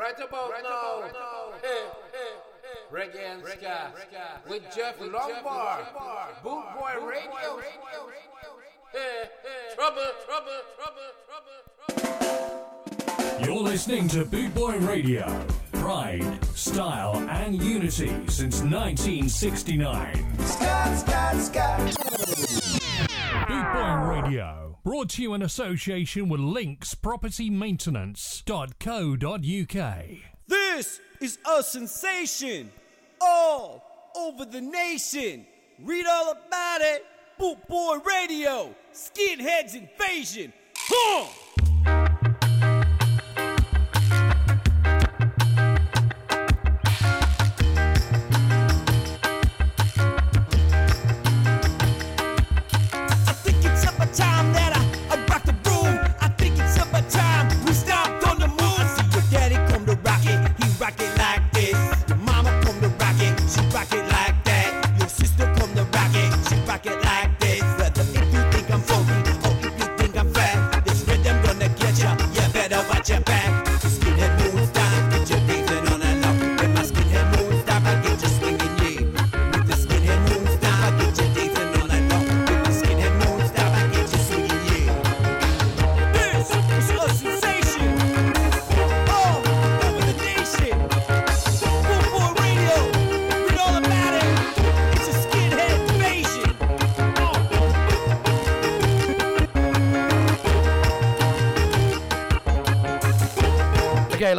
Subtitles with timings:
[0.00, 2.80] Right about right now, about hey, hey, hey.
[2.90, 3.92] reggae and ska,
[4.48, 7.60] with Jeff Longbar, Boot Boy Radio.
[8.94, 9.74] Hey, hey.
[9.74, 11.60] Trouble, trouble, trouble, trouble,
[12.96, 13.44] trouble.
[13.44, 15.46] You're listening to Boot Boy Radio.
[15.72, 20.38] Pride, style, and unity since 1969.
[20.46, 21.78] Scott, Scott, Scott.
[23.46, 24.69] Boot Boy Radio.
[24.82, 30.04] Brought to you in association with Links Property Maintenance.co.uk.
[30.48, 32.70] This is a sensation
[33.20, 33.84] all
[34.16, 35.44] over the nation.
[35.82, 37.04] Read all about it.
[37.38, 40.50] Boot Boy Radio, Skinheads Invasion.
[40.76, 41.26] Huh!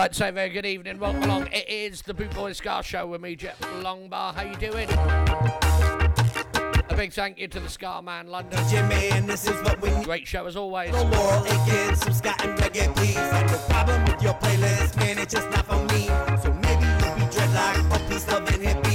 [0.01, 0.97] Like to say very good evening.
[0.97, 1.49] Welcome along.
[1.51, 4.33] It is the Boot Boy Ska Show with me, Jeff Longbar.
[4.33, 4.89] How you doing?
[6.89, 8.59] A big thank you to the Ska Man London.
[8.67, 10.03] Jimmy, and this is what we need.
[10.03, 10.91] Great show as always.
[10.91, 13.13] No more again, some Scott and reggae, please.
[13.69, 16.07] Problem with your playlist, man, it's just not for me.
[16.41, 18.90] So maybe you be dreadlock or peace loving hippie.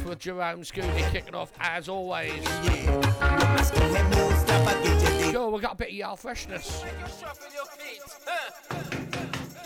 [0.00, 2.42] With Jerome Scooney kicking off as always.
[2.44, 3.00] yeah.
[5.46, 6.82] We got a bit of y'all freshness.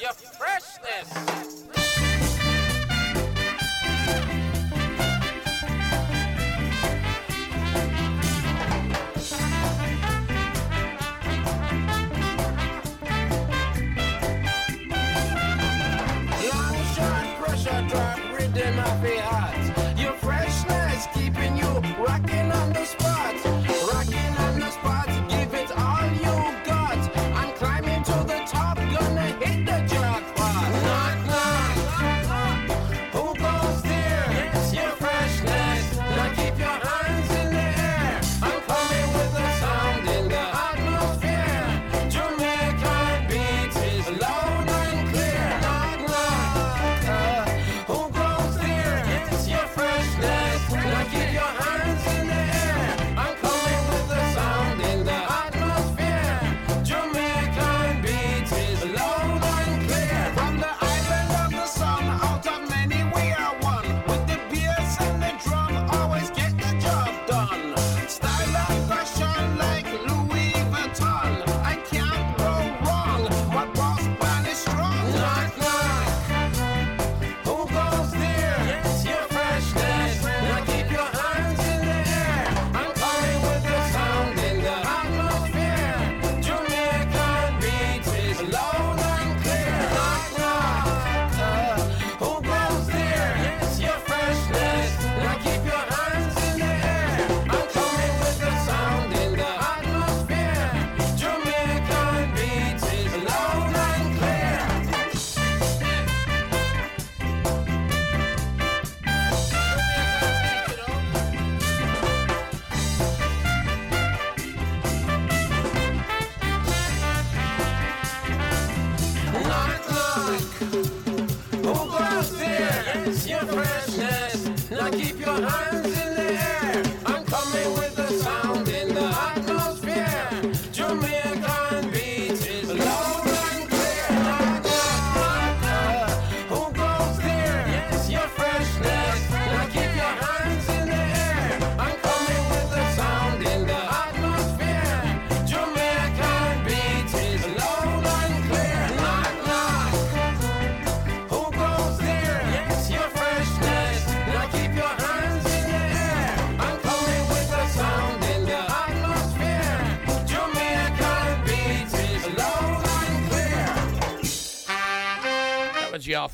[0.00, 0.03] Your?
[0.03, 1.62] Your freshness.
[17.38, 19.75] Pressure drop, rhythm of the heart.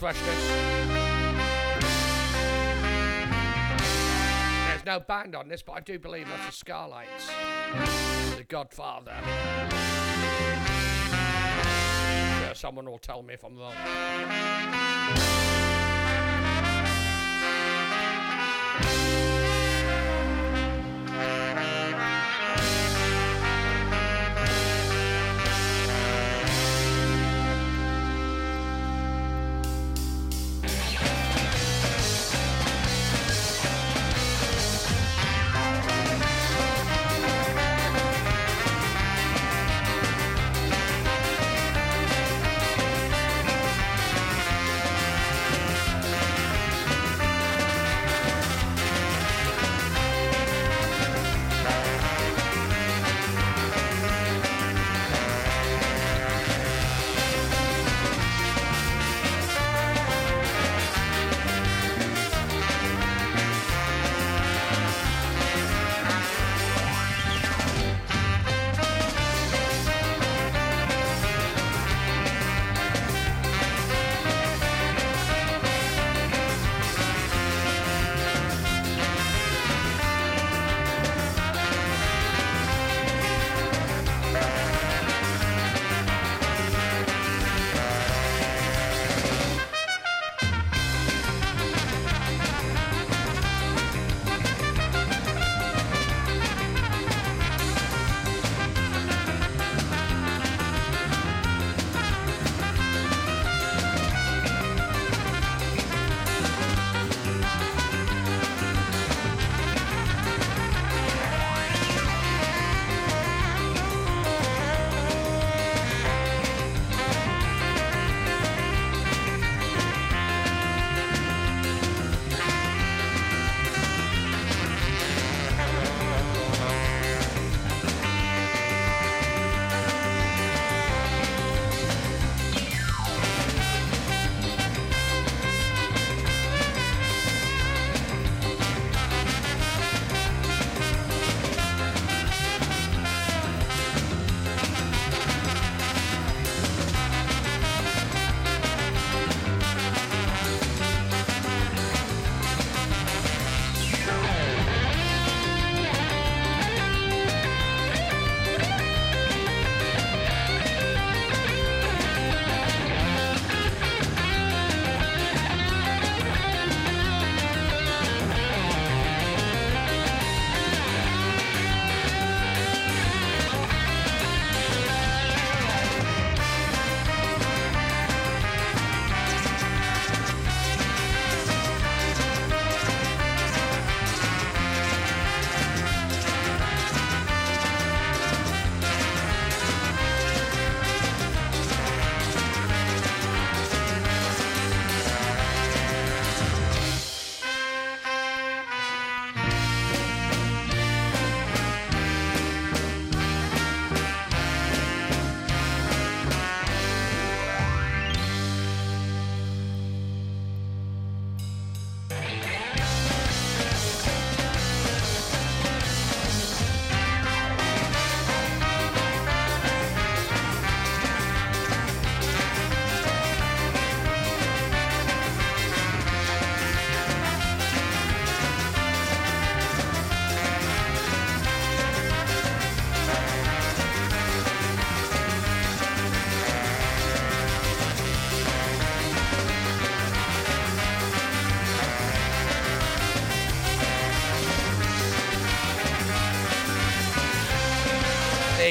[0.03, 0.49] Freshness.
[4.67, 7.29] There's no band on this, but I do believe that's the Scarlights.
[8.37, 9.15] The Godfather.
[12.55, 13.75] Someone will tell me if I'm wrong.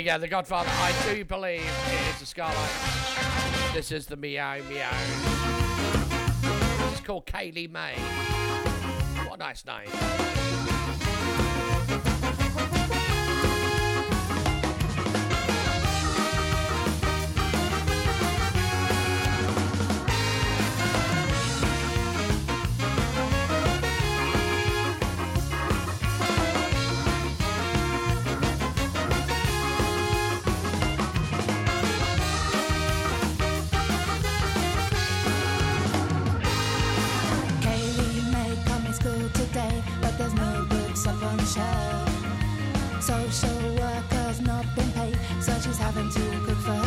[0.01, 3.73] you go, The Godfather, I do believe it is a Skylight.
[3.73, 4.89] This is the Meow Meow.
[6.91, 7.93] is called Kaylee May.
[9.27, 10.60] What a nice name.
[43.01, 46.80] Social workers not been paid, so she's having to cook for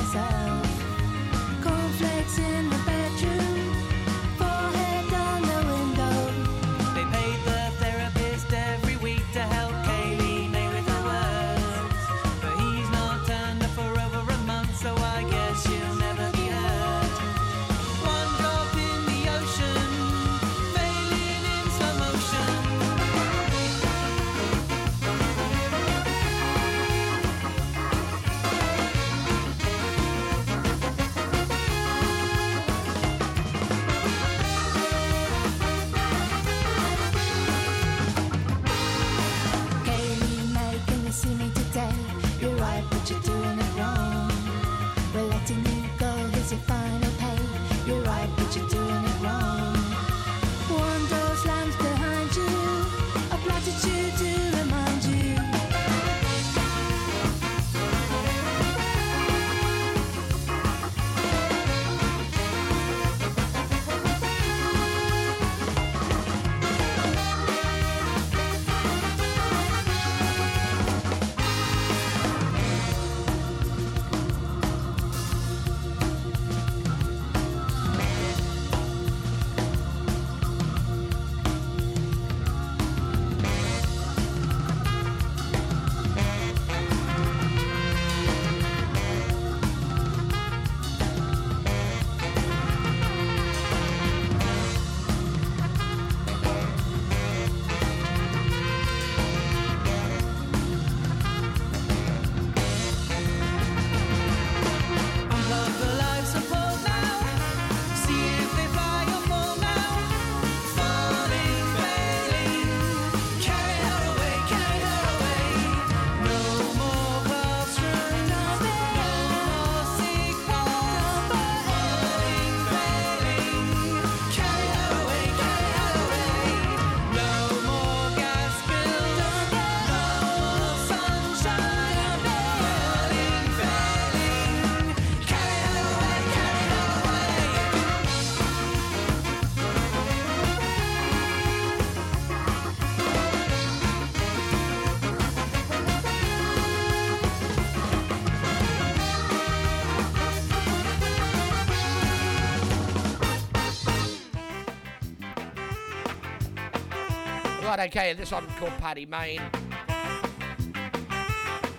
[157.80, 158.18] Okay, don't.
[158.18, 159.40] This one called Paddy Main.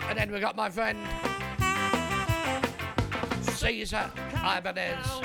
[0.09, 0.99] And then we got my friend
[3.41, 5.21] Cesar Ibanez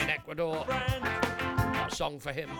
[0.00, 0.66] in Ecuador.
[0.68, 2.50] A song for him.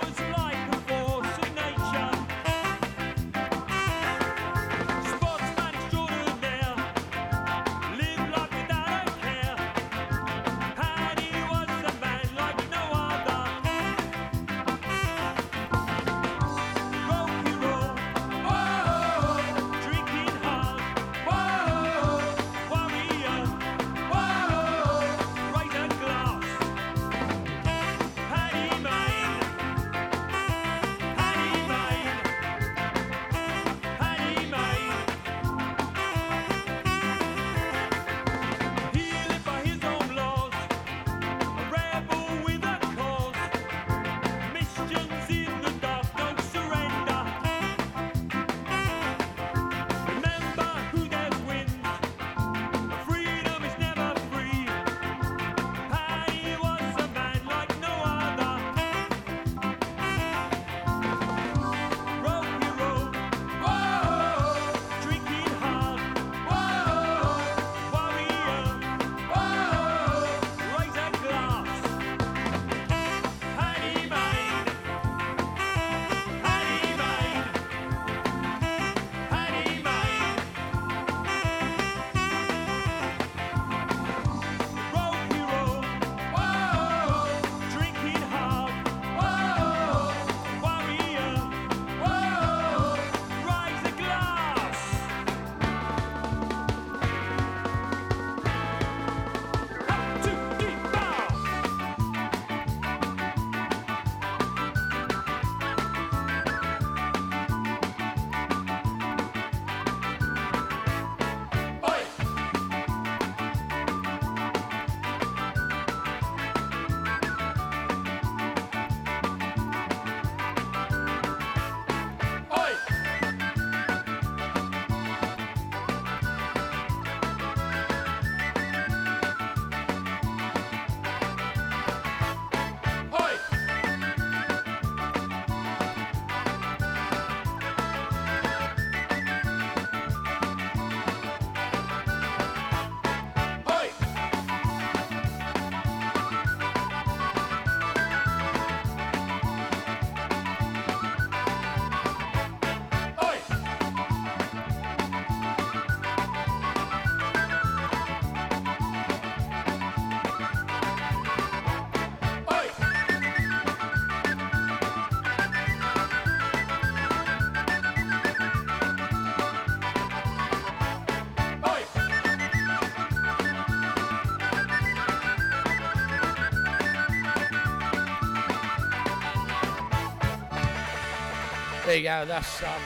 [181.98, 182.24] You go.
[182.26, 182.80] That's um,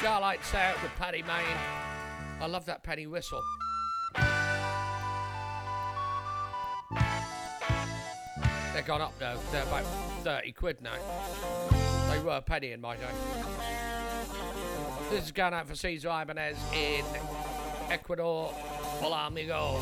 [0.00, 1.56] Starlight Out with Paddy Main.
[2.40, 3.40] I love that penny whistle.
[8.72, 9.38] They're gone up though.
[9.52, 9.84] They're about
[10.24, 10.96] 30 quid now.
[12.10, 13.04] They were a penny in my day.
[15.10, 17.04] This is going out for Cesar Ibanez in
[17.90, 18.48] Ecuador.
[19.00, 19.80] Hola, amigo.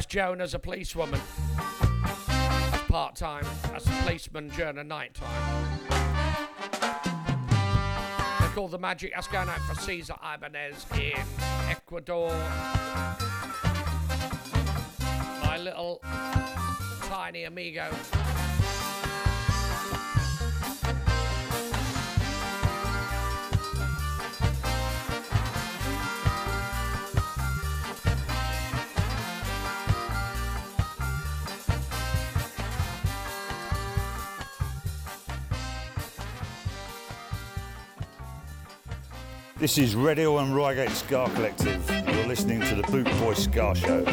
[0.00, 1.20] Les Joan as a policewoman.
[1.58, 5.78] As part time, as a policeman during the night time.
[8.40, 9.12] They're called the Magic.
[9.14, 11.20] That's going out for Cesar Ibanez in
[11.68, 12.30] Ecuador.
[15.44, 16.00] My little
[17.02, 17.90] tiny amigo.
[39.60, 41.86] This is Red and Reigate Ska Collective.
[42.08, 44.06] You're listening to the Boot Boy Ska Show.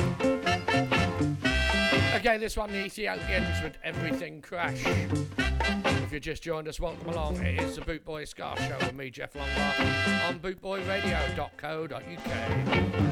[2.15, 4.83] Okay, this one, the Ethiopians with Everything Crash.
[6.03, 7.37] If you just joined us, welcome along.
[7.37, 13.06] It is the Boot Boy Ska Show with me, Jeff Longbar, on bootboyradio.co.uk.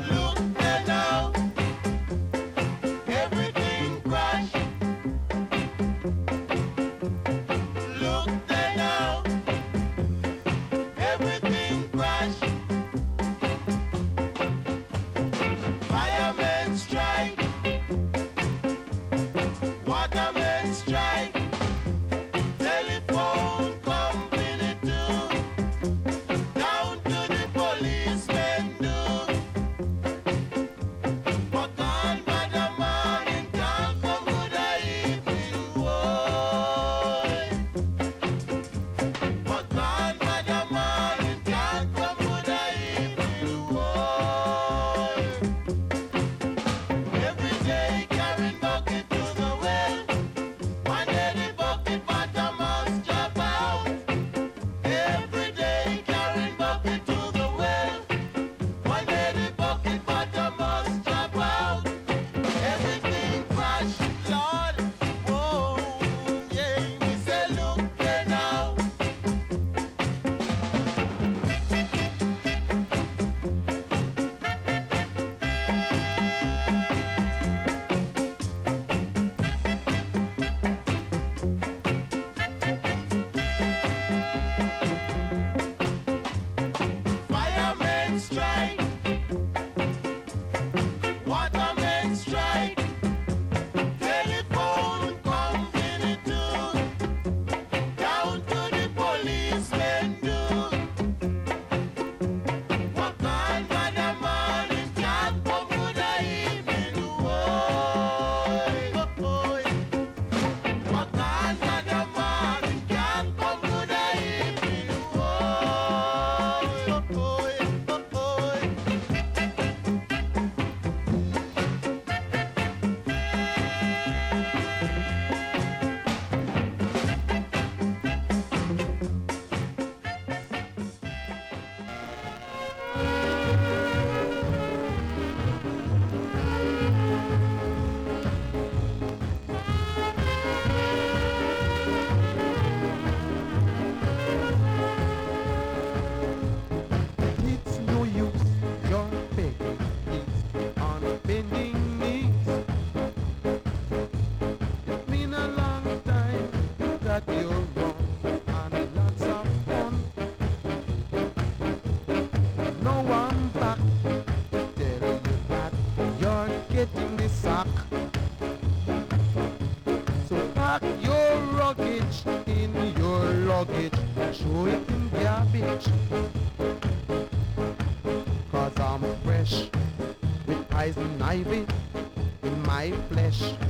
[181.43, 183.64] in my flesh.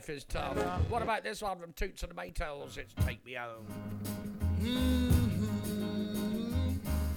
[0.00, 0.56] life is tough.
[0.88, 2.78] What about this one from Toots and the Maytals?
[2.78, 3.66] It's Take Me Home.
[4.62, 6.02] Mm-hmm.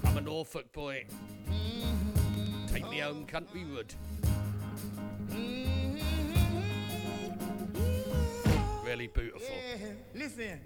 [0.06, 1.06] I'm a Norfolk boy.
[1.48, 2.66] Mm-hmm.
[2.66, 3.94] Take me home, country wood.
[5.30, 5.96] Mm-hmm.
[8.86, 9.48] Really beautiful.
[9.48, 9.86] Yeah.
[10.14, 10.60] Listen.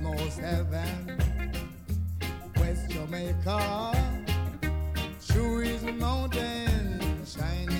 [0.00, 1.18] Most heaven,
[2.56, 3.92] West Jamaica,
[5.28, 7.79] True is mountain shining.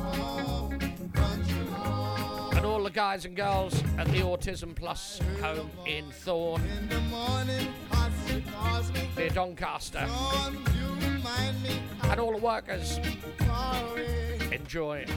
[2.61, 6.61] and all the guys and girls at the Autism Plus home in Thorn,
[9.17, 10.07] near Doncaster,
[12.03, 12.99] and all the workers.
[14.51, 15.07] Enjoy.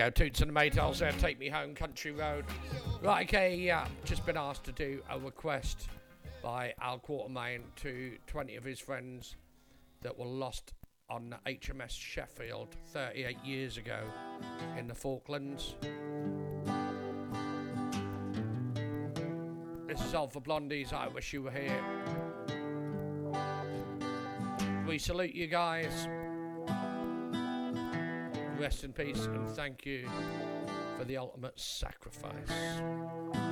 [0.00, 2.46] Go, Toots and the Maytals there, Take Me Home Country Road.
[3.02, 5.90] Right, okay, yeah, just been asked to do a request
[6.42, 9.36] by Al Quartermain to 20 of his friends
[10.00, 10.72] that were lost
[11.10, 13.98] on HMS Sheffield 38 years ago
[14.78, 15.74] in the Falklands.
[19.86, 21.84] This is all for Blondies, I wish you were here.
[24.86, 26.08] We salute you guys.
[28.60, 30.06] Rest in peace and thank you
[30.98, 33.49] for the ultimate sacrifice.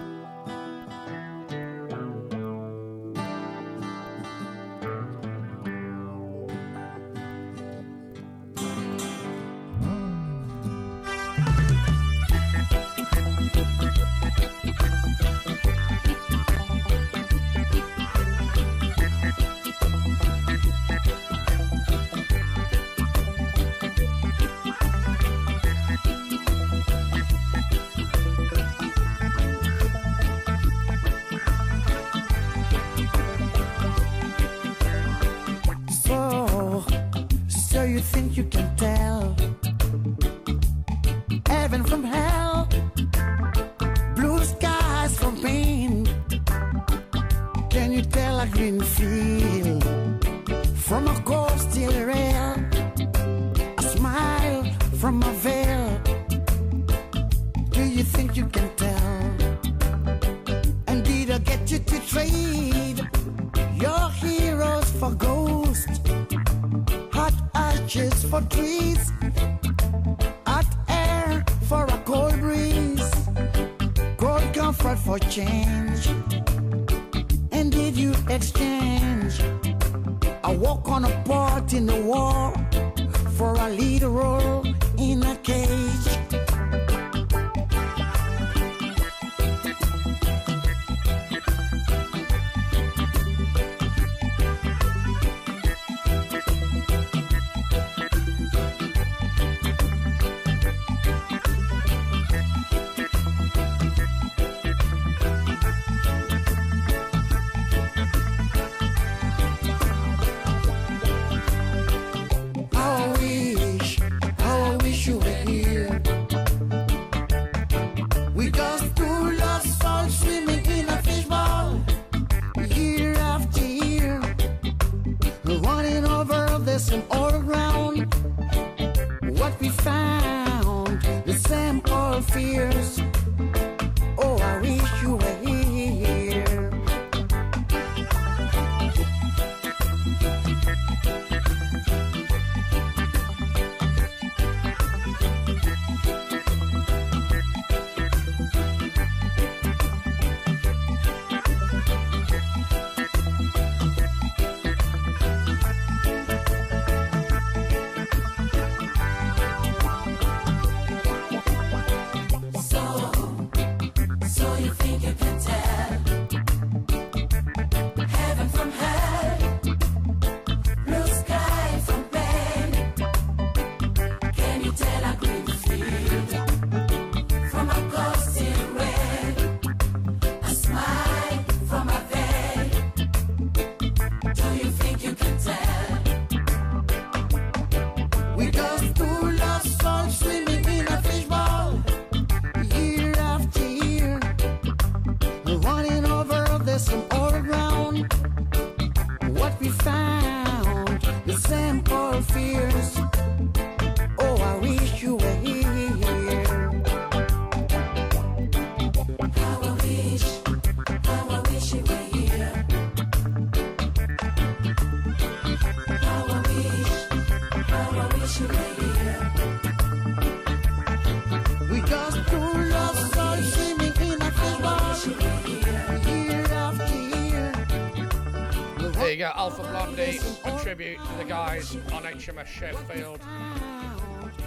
[229.98, 233.20] Sunday, a tribute to the guys on HMS Sheffield.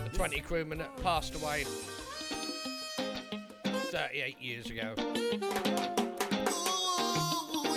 [0.09, 1.65] The 20 crewmen that passed away
[3.65, 4.93] 38 years ago.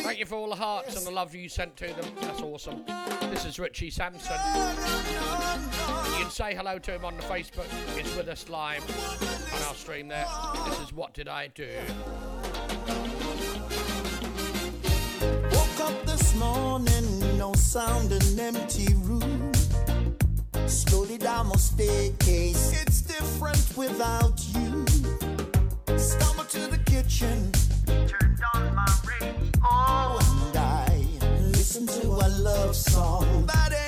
[0.02, 2.04] Thank you for all the hearts and the love you sent to them.
[2.20, 2.84] That's awesome.
[3.32, 4.36] This is Richie Sampson.
[4.36, 7.66] You can say hello to him on the Facebook.
[7.96, 8.84] He's with us live
[9.52, 10.26] on our stream there.
[10.68, 11.68] This is What Did I Do?
[16.36, 19.52] morning no sound, an empty room.
[20.66, 24.84] Slowly down my staircase, it's different without you.
[25.96, 27.50] Stumble to the kitchen,
[27.86, 31.06] turned on my radio, and I
[31.40, 33.83] listened to a love song that.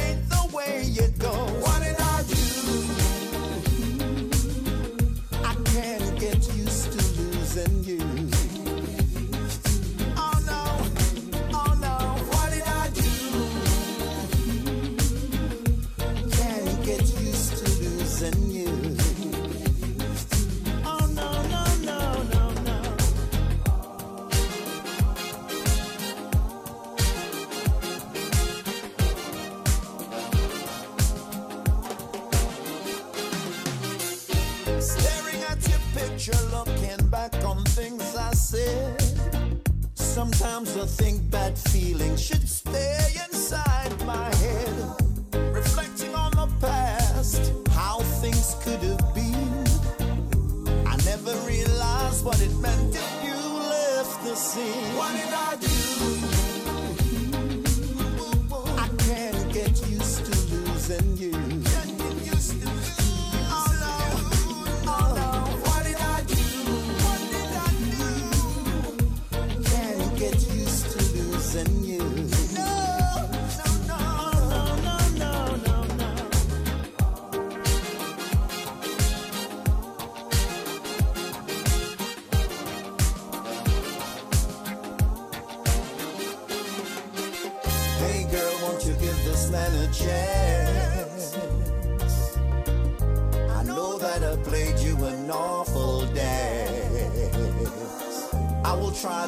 [38.56, 39.02] said.
[39.94, 42.45] Sometimes I think bad feelings should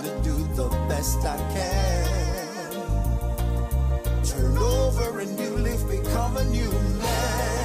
[0.08, 2.06] to do the best I can.
[4.24, 7.57] Turn over a new leaf, become a new man.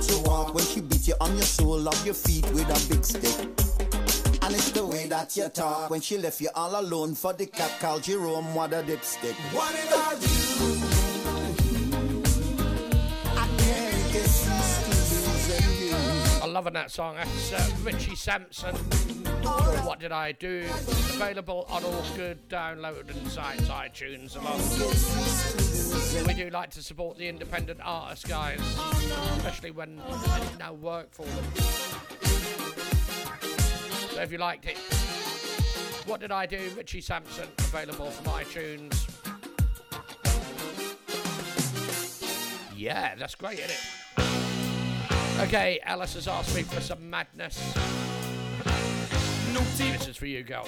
[0.00, 3.04] To walk when she beat you on your sole of your feet with a big
[3.04, 3.48] stick.
[4.42, 7.46] And it's the way that you talk when she left you all alone for the
[7.46, 8.54] cat called Jerome.
[8.54, 9.34] What a dipstick.
[9.54, 10.26] What did I do?
[13.38, 14.61] I can't kiss
[16.52, 17.16] loving that song.
[17.16, 18.74] That's uh, Richie Sampson.
[19.84, 20.64] What did I do?
[21.14, 24.58] Available on all good downloading sites, iTunes, along.
[26.26, 28.60] We do like to support the independent artists, guys,
[29.36, 31.44] especially when there's no work for them.
[34.10, 34.78] So if you liked it,
[36.06, 36.70] what did I do?
[36.76, 39.08] Richie Sampson, available from iTunes.
[42.76, 44.01] Yeah, that's great, isn't it?
[45.42, 47.58] Okay, Alice has asked me for some madness.
[49.76, 50.64] This is for you, girl.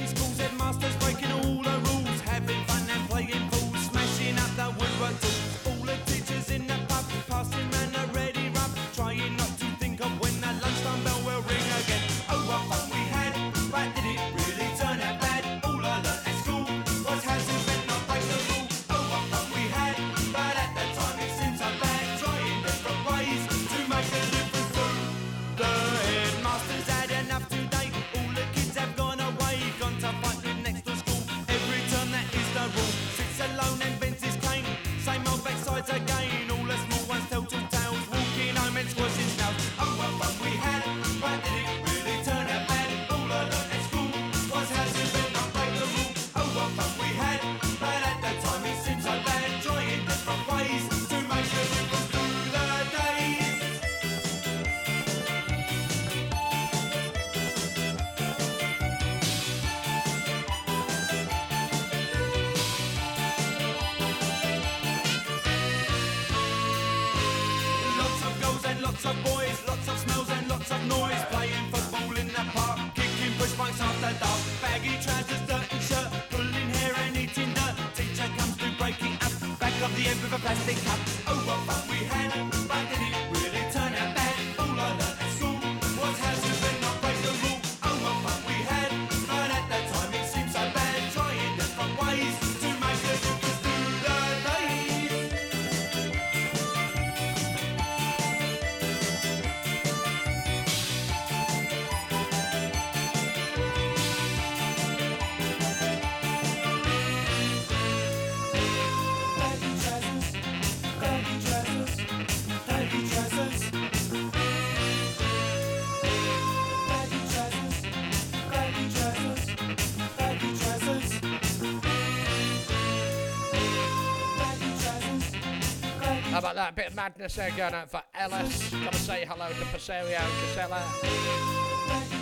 [126.35, 126.75] How about that?
[126.75, 128.69] bit of madness there going out for Ellis.
[128.71, 130.81] Gotta say hello to Passerio and Casella.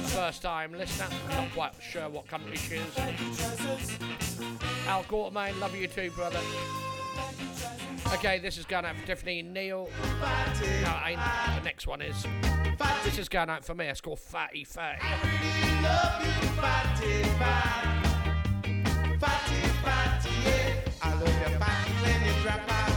[0.09, 1.07] First time listener.
[1.31, 2.95] Not quite sure what country she is.
[4.87, 6.41] Al Quartermain, love you too, brother.
[8.13, 9.89] Okay, this is going out for Tiffany and Neil.
[10.21, 11.19] No, ain't.
[11.57, 12.27] The next one is.
[13.05, 13.87] This is going out for me.
[13.87, 14.99] It's called Fatty Fatty.
[15.01, 15.25] I
[21.15, 22.92] love your body when you drop off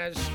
[0.00, 0.30] bananas.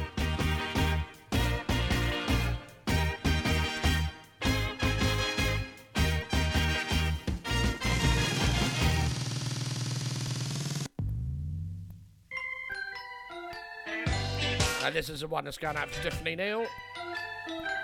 [14.84, 16.68] And this is the one that's going out to Tiffany Neal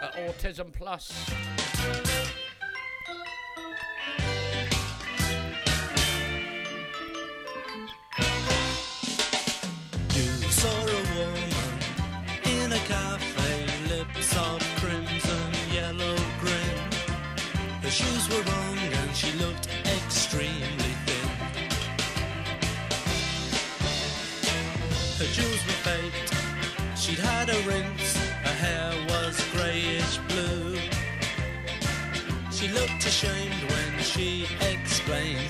[0.04, 1.12] at Autism Plus.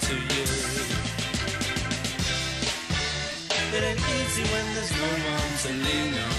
[0.08, 0.46] to you.
[3.76, 6.38] It ain't easy when there's no one to lean on.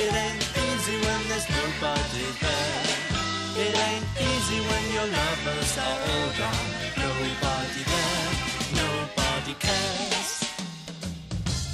[0.00, 3.12] It ain't easy when there's nobody there.
[3.64, 6.70] It ain't easy when your lovers are all gone.
[6.96, 8.30] Nobody there,
[8.82, 10.32] nobody cares.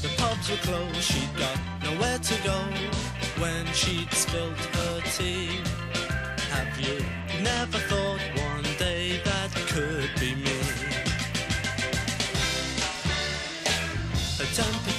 [0.03, 2.59] The pubs were closed, she got nowhere to go
[3.43, 5.61] when she'd spilled her tea.
[6.55, 6.99] Have you
[7.43, 10.58] never thought one day that could be me?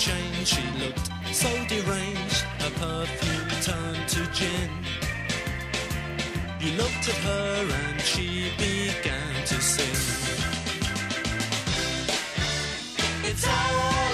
[0.10, 0.47] change.
[0.47, 4.72] She looked so deranged, her perfume turned to gin.
[6.60, 9.99] You looked at her and she began to sing.
[13.30, 14.09] It's all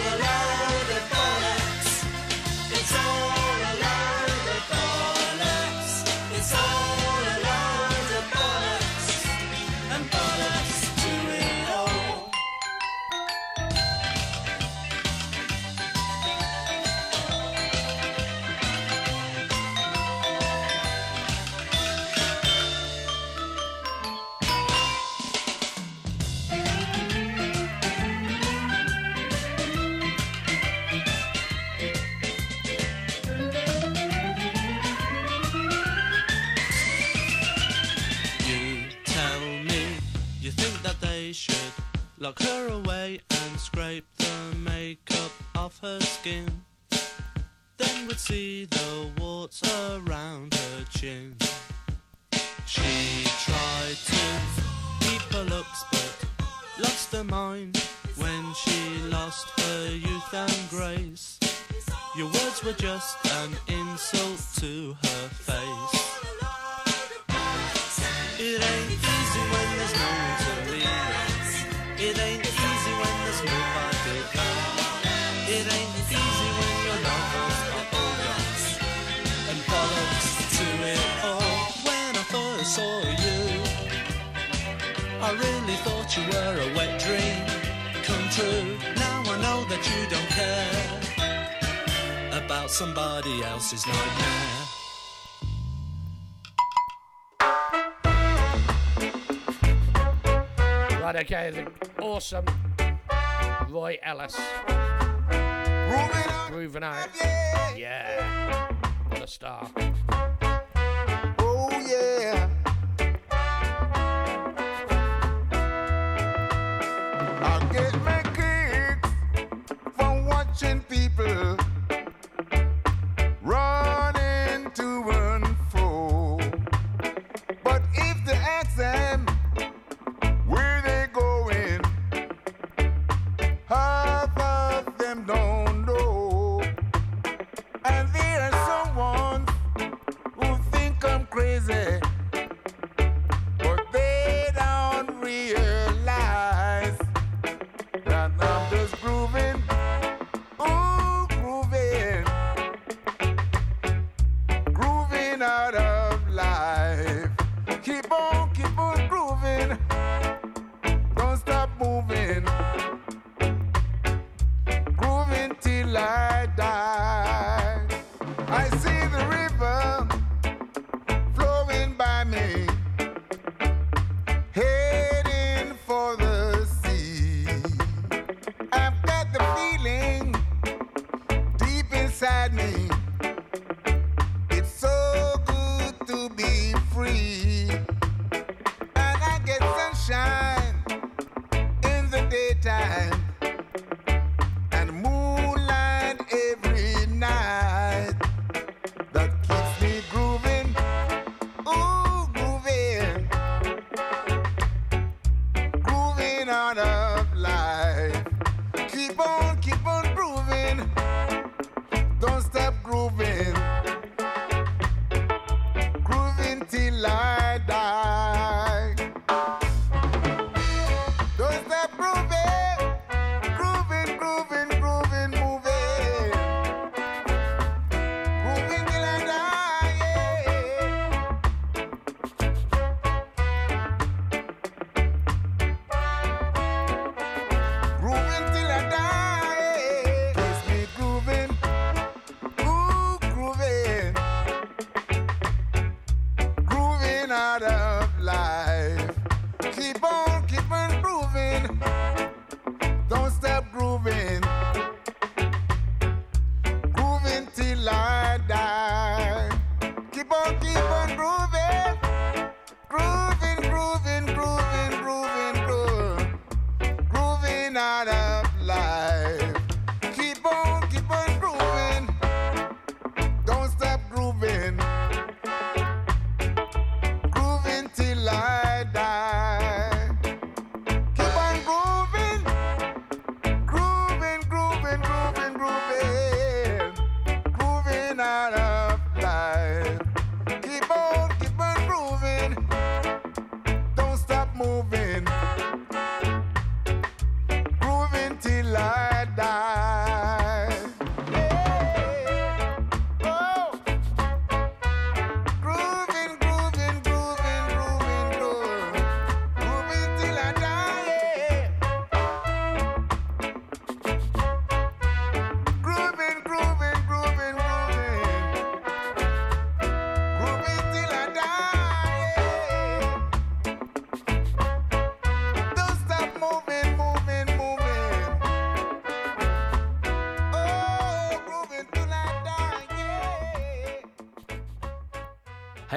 [102.34, 102.55] awesome.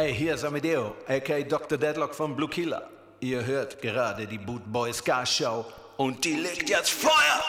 [0.08, 1.76] Hey, hier ist Amedeo, aka Dr.
[1.76, 2.88] Deadlock von Blue Killer.
[3.20, 5.66] Ihr hört gerade die Boot Boy Ska Show
[5.98, 7.47] und die legt jetzt Feuer!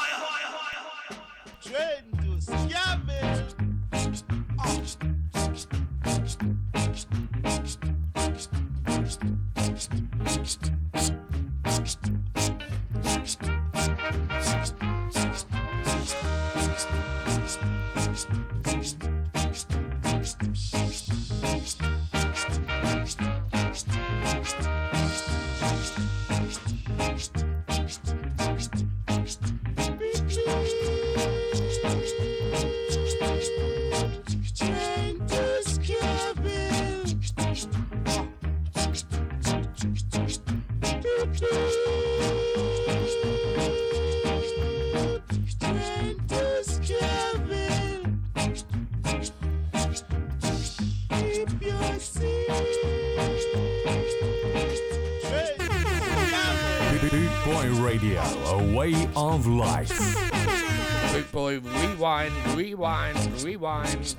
[63.80, 64.19] Rewind,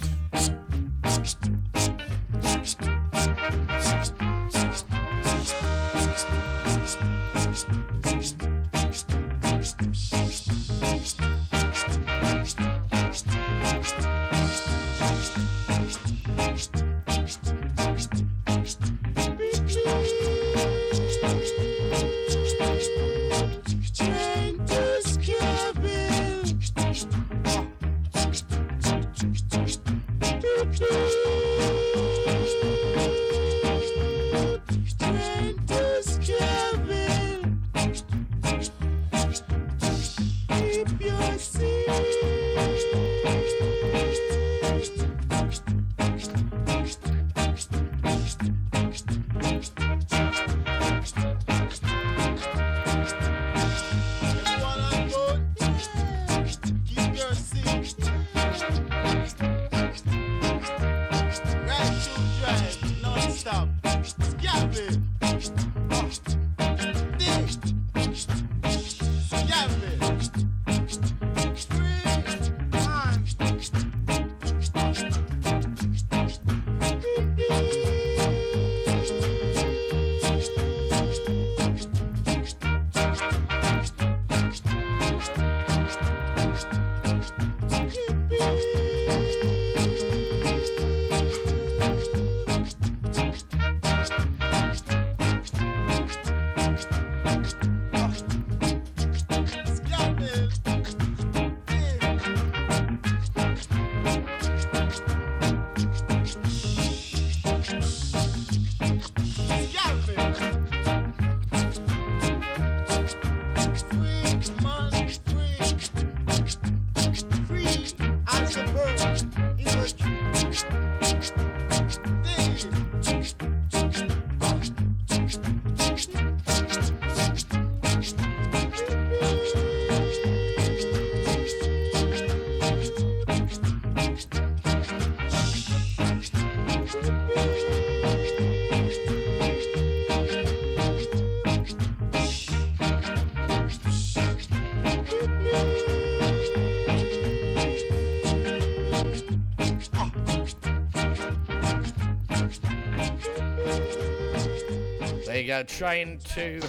[155.61, 156.61] You train to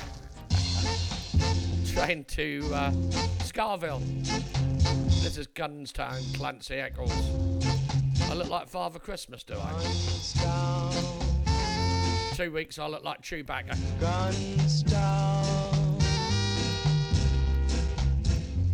[1.94, 2.92] train to uh,
[3.40, 4.02] Skaville.
[5.24, 7.14] This is Gunstown, Clancy Eccles.
[8.30, 9.72] I look like Father Christmas, do I?
[12.36, 13.78] Two weeks, I look like Chewbacca.
[14.02, 16.02] Gunstown,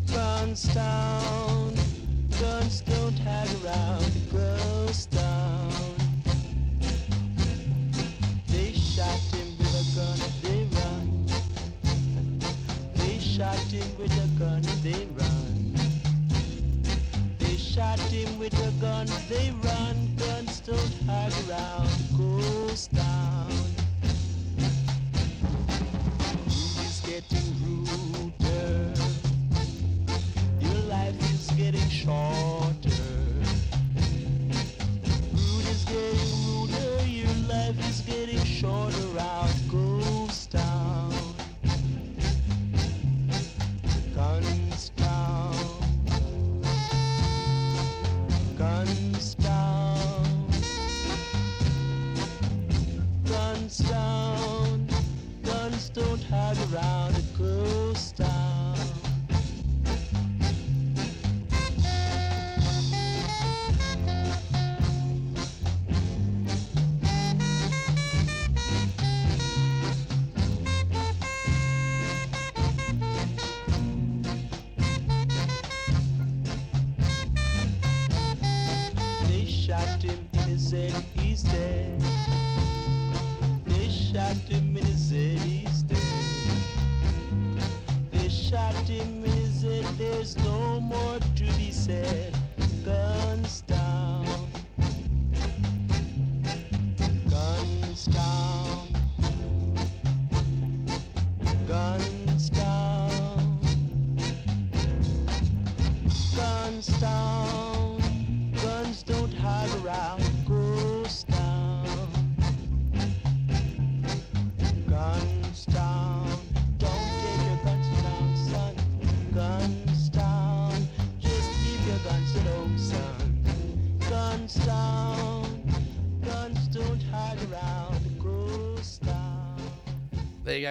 [0.07, 1.75] Gunstown,
[2.39, 5.11] guns don't hang around, ghost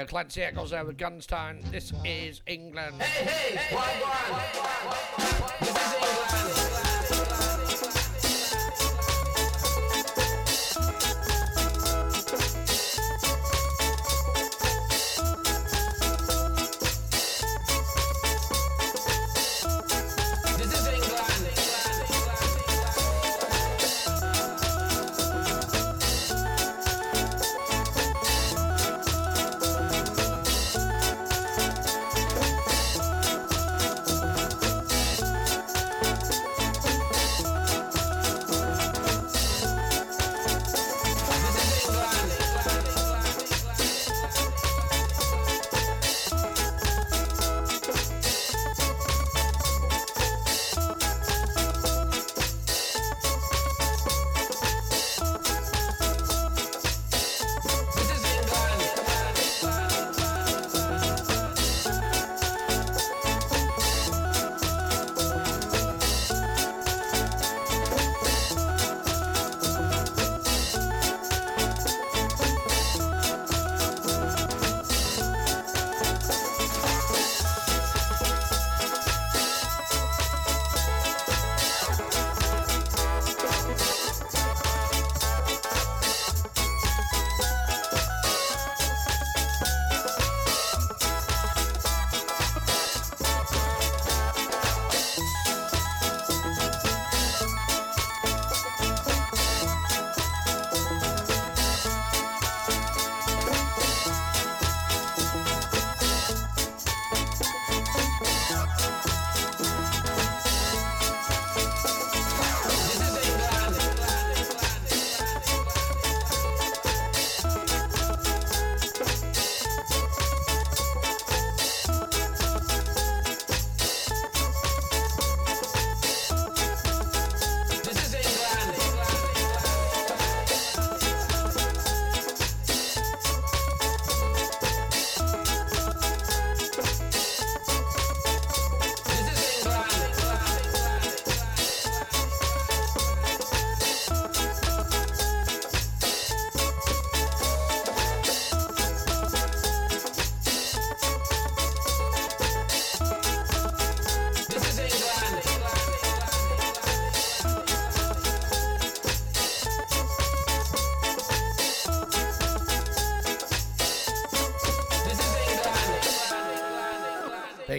[0.04, 1.62] Clancy Eccles there with Gunstown.
[1.70, 3.00] This is England.
[3.00, 5.05] Hey, hey, hey,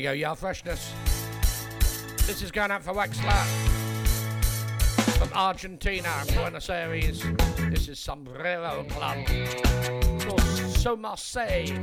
[0.07, 0.93] Radio Yar Freshness.
[2.27, 3.43] This is going out for Waxler
[5.17, 7.21] from Argentina, Buenos Aires.
[7.69, 9.27] This is Sombrero Club.
[10.77, 11.75] So Marseille.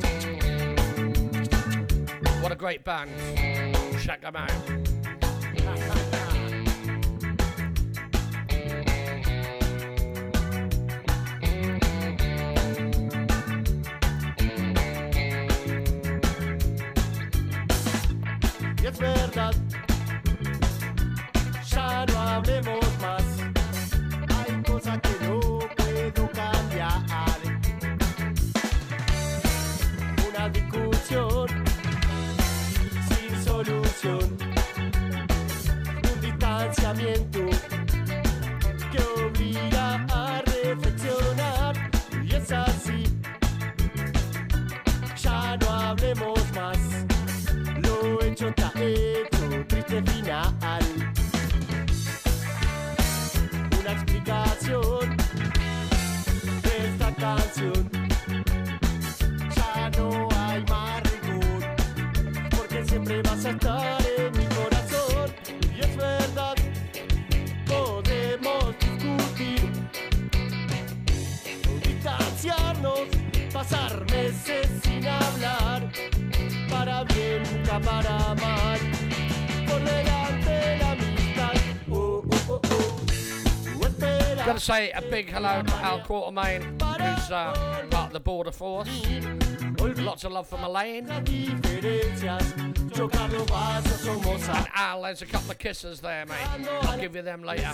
[2.41, 3.11] What a great band.
[4.01, 4.94] Check them out.
[84.75, 86.63] Say a big hello to Al Quartermain,
[87.01, 88.89] who's uh, of the border force.
[89.79, 90.49] Lots of love
[93.47, 96.69] vasos somos And Al, there's a couple of kisses there, mate.
[96.83, 97.73] I'll give you them later.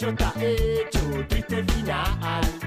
[0.00, 2.59] Hecho está hecho, triste final.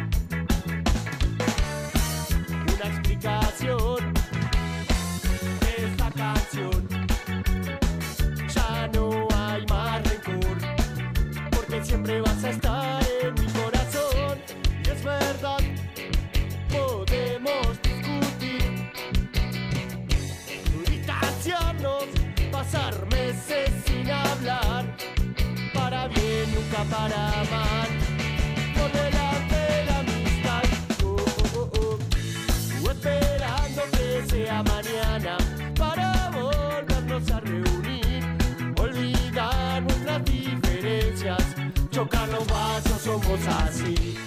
[41.93, 44.17] Chocar los vasos, somos así,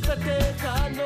[0.00, 1.05] festejando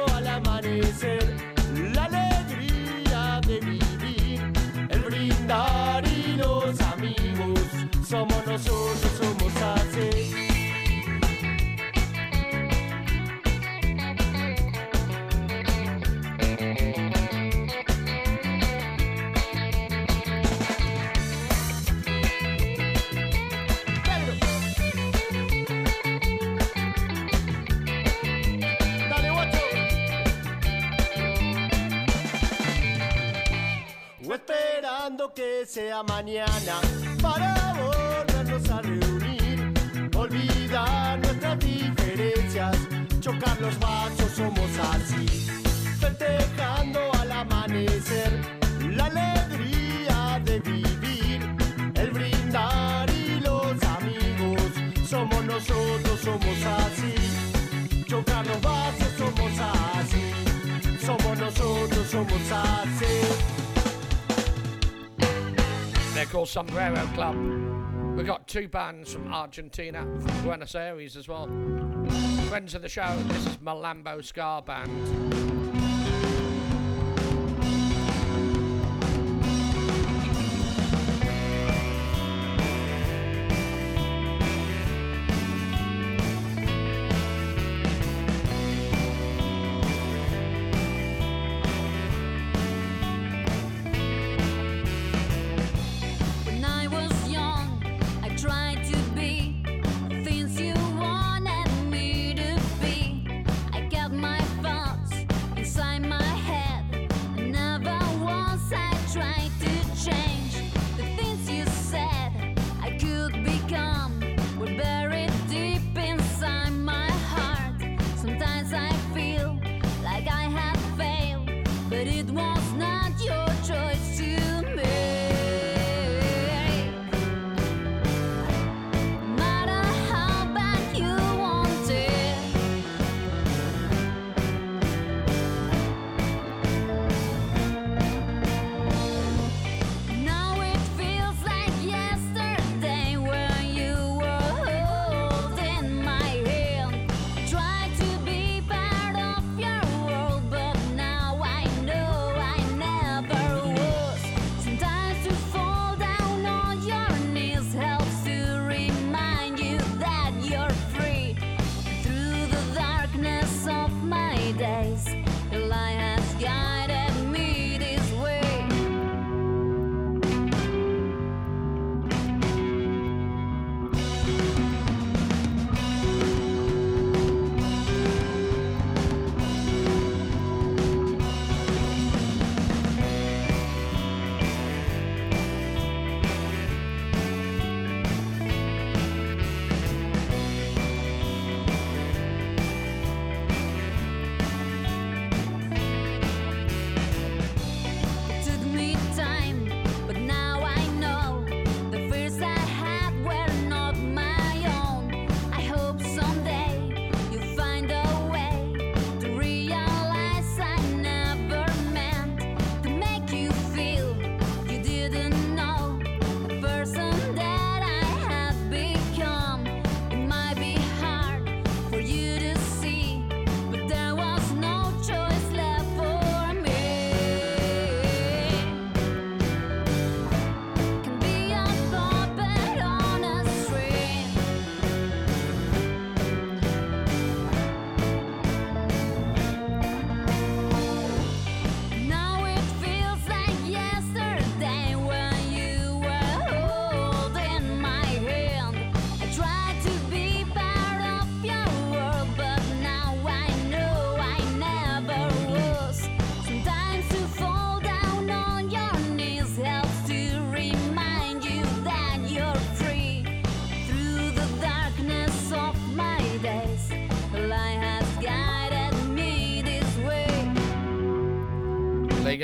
[35.70, 36.80] sea mañana
[37.22, 39.72] para volvernos a reunir,
[40.16, 42.76] olvidar nuestras diferencias,
[43.20, 45.26] chocar los vasos, somos así,
[46.00, 48.32] festejando al amanecer
[48.96, 51.40] la alegría de vivir,
[51.94, 54.72] el brindar y los amigos,
[55.08, 57.14] somos nosotros, somos así.
[58.08, 60.50] Chocar los vasos, somos así.
[61.06, 63.39] Somos nosotros, somos así.
[66.31, 67.37] Called Sombrero Club.
[68.16, 71.49] We've got two bands from Argentina, from Buenos Aires as well.
[72.49, 75.59] Friends of the show, this is Malambo Ska Band.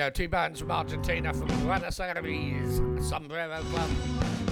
[0.07, 2.77] Go, two bands from Argentina, from Buenos Aires,
[3.09, 3.91] Sombrero Club,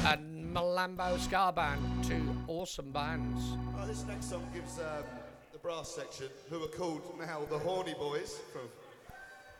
[0.07, 3.41] and Malambo Ska Band, two awesome bands.
[3.73, 5.05] Right, this next song gives um,
[5.53, 8.63] the brass section, who are called now the Horny Boys, from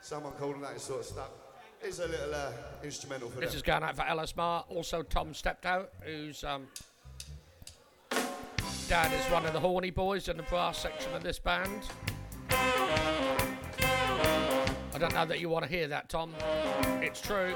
[0.01, 1.31] someone calling that sort of stuff,
[1.81, 2.51] is a little uh,
[2.83, 3.57] instrumental for This them.
[3.59, 4.65] is going out for Ellis Marr.
[4.71, 6.67] Also, Tom stepped out, who's um,
[8.89, 11.83] dad is one of the horny boys in the brass section of this band.
[14.95, 16.33] I don't know that you want to hear that, Tom.
[17.03, 17.53] It's true.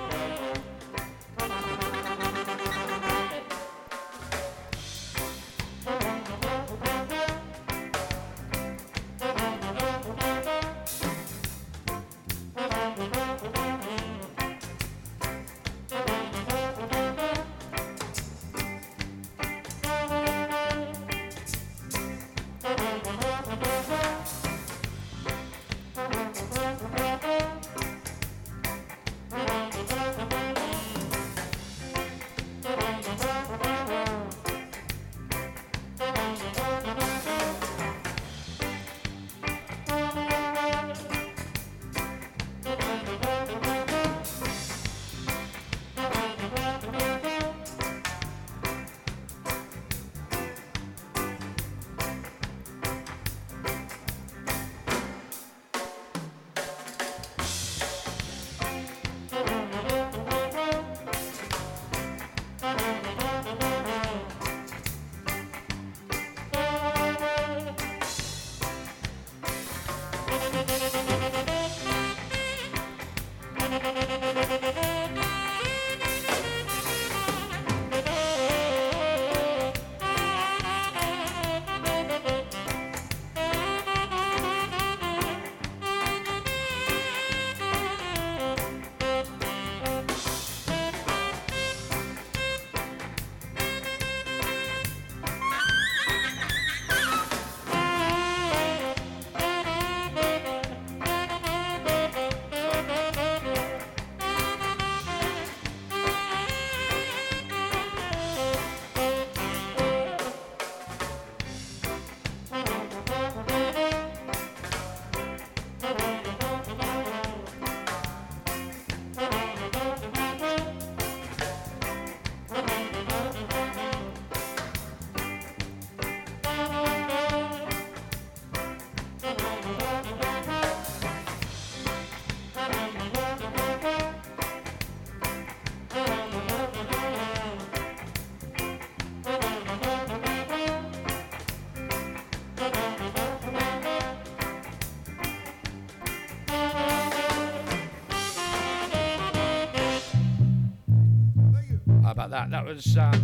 [152.38, 152.50] That?
[152.50, 153.22] That was um,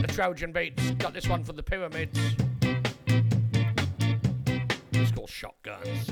[0.00, 0.90] the Trojan Beats.
[0.92, 2.18] Got this one from the Pyramids.
[4.92, 6.10] It's called Shotguns.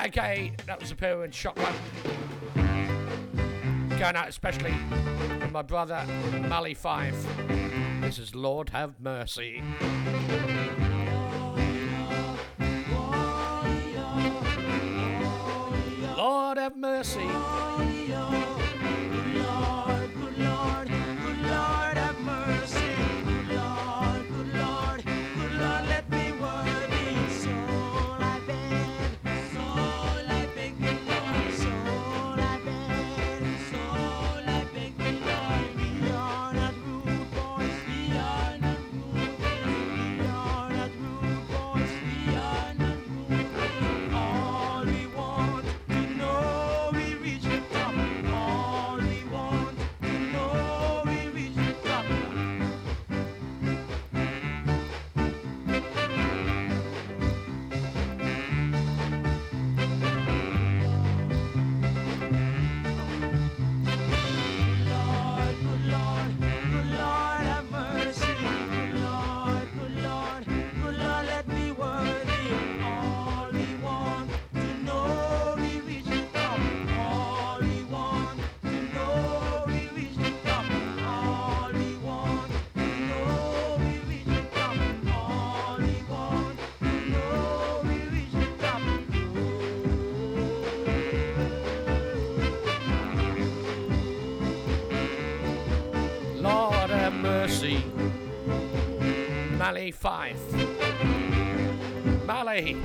[0.00, 0.94] Right, okay, that was a
[1.24, 1.74] in shotgun.
[2.54, 4.74] Going out especially
[5.40, 6.06] with my brother
[6.40, 7.14] Mally Five.
[8.00, 9.62] This is Lord Have Mercy.
[97.60, 97.84] Mercy.
[99.58, 100.38] Mally Five.
[102.26, 102.76] Mally.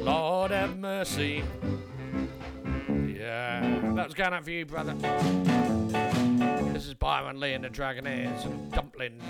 [0.00, 1.42] Lord have mercy.
[3.08, 4.94] Yeah, that was going out for you, brother.
[6.72, 9.22] This is Byron Lee and the Dragonaires and Dumplings.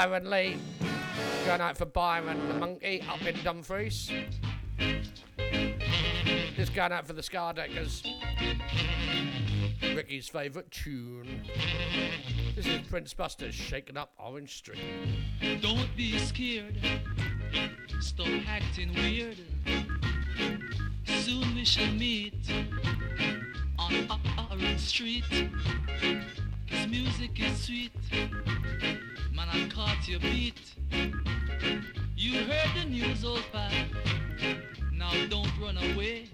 [0.00, 0.56] Byron Lee.
[1.44, 4.10] Going out for Byron the Monkey up in Dumfries.
[6.56, 8.06] Just going out for the Scardeckers.
[9.94, 11.42] Ricky's favourite tune.
[12.56, 14.80] This is Prince Buster's Shaking Up Orange Street.
[15.60, 16.78] Don't be scared.
[18.00, 19.36] Stop acting weird.
[21.04, 22.50] Soon we shall meet
[23.78, 24.08] on
[24.50, 25.24] Orange Street.
[26.70, 27.92] Cause music is sweet
[30.10, 30.60] your beat.
[32.16, 33.70] You heard the news, old pal.
[34.92, 36.26] Now don't run away.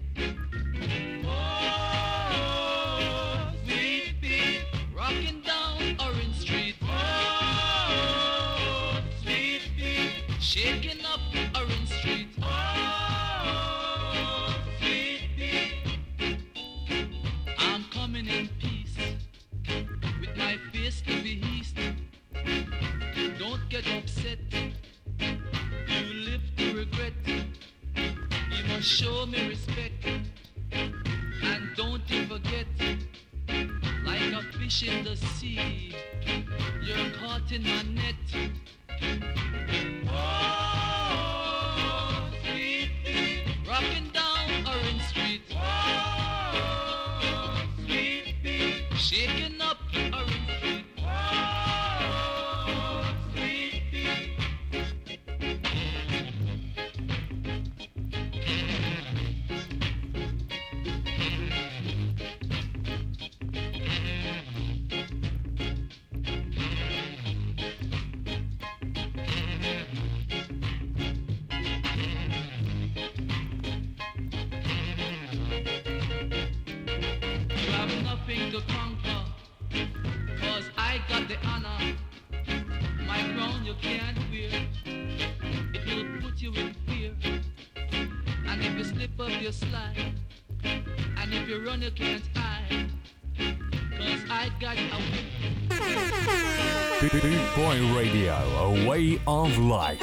[97.67, 99.99] Boy Radio, a way of life.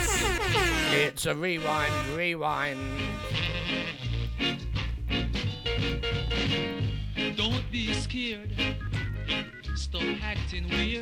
[0.92, 2.78] It's a rewind, rewind.
[7.36, 8.52] Don't be scared.
[9.76, 10.93] Stop acting weird.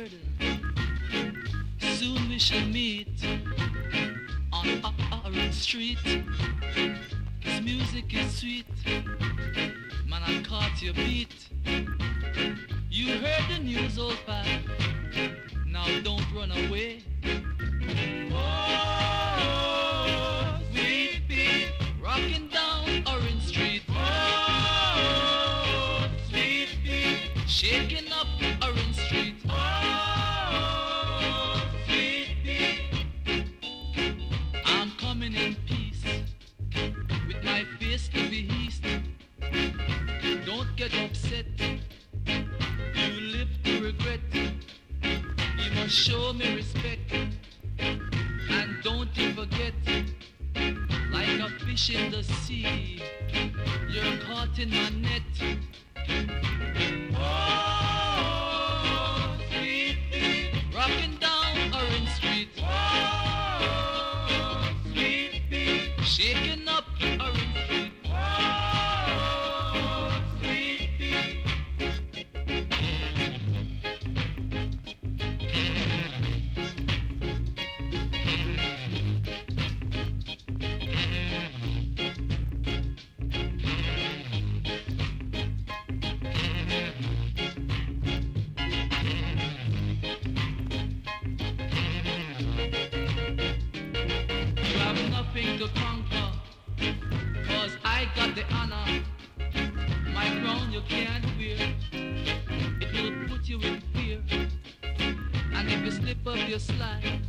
[106.53, 107.19] you slide.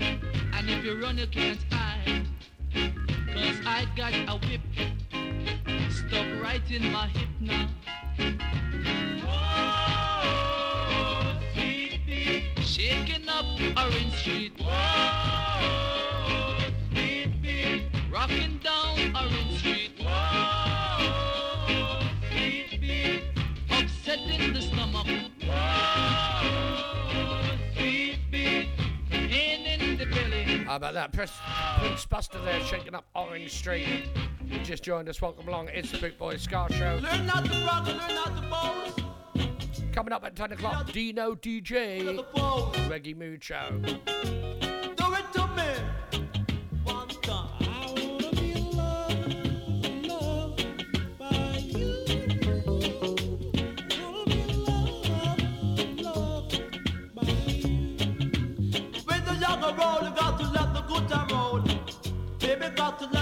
[0.00, 2.26] And if you run, you can't hide.
[3.32, 4.60] Cause I got a whip
[5.88, 7.68] stuck right in my hip now.
[9.24, 9.72] Whoa,
[12.62, 13.46] Shaking up
[13.76, 14.52] Orange Street.
[14.58, 15.41] Whoa.
[30.82, 31.12] about that?
[31.12, 34.08] Prince Buster there, shaking up Orange Street.
[34.44, 35.22] You just joined us.
[35.22, 35.68] Welcome along.
[35.68, 36.98] It's the Boot Boys Ska Show.
[37.00, 38.92] Learn not rock, learn not bones.
[39.92, 42.24] Coming up at 10 o'clock, Dino DJ,
[42.88, 43.80] Reggae Mood Show.
[43.84, 45.71] It to me.
[62.72, 63.21] about to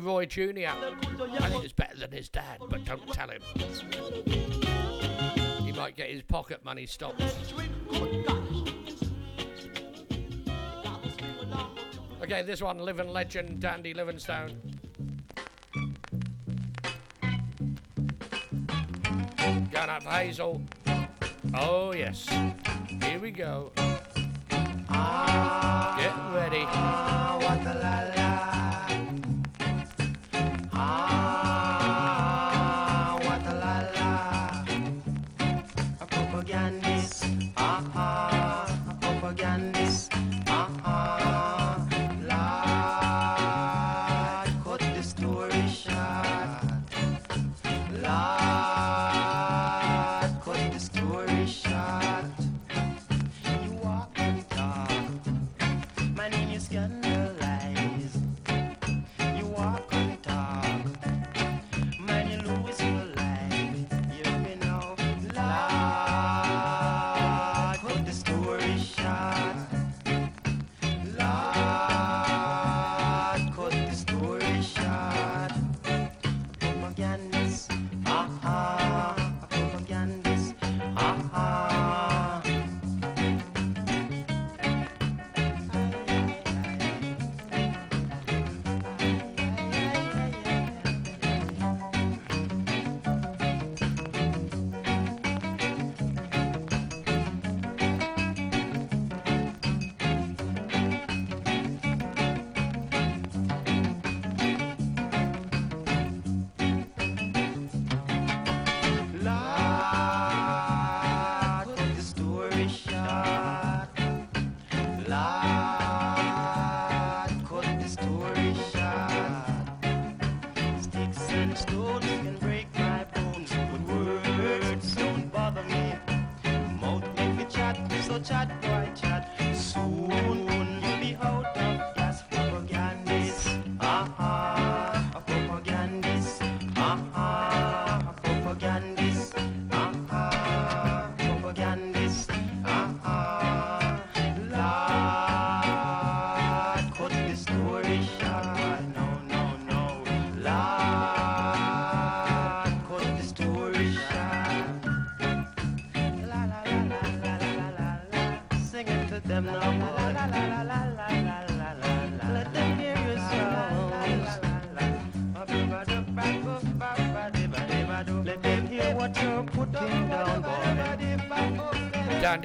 [0.00, 0.42] Roy Jr.
[0.68, 3.42] I think it's better than his dad, but don't tell him.
[5.64, 7.22] He might get his pocket money stopped.
[12.22, 14.60] Okay, this one, living legend, Dandy Livingstone.
[19.70, 20.62] Going up for Hazel.
[21.54, 22.28] Oh, yes.
[23.02, 23.72] Here we go.
[24.86, 28.29] Get ready.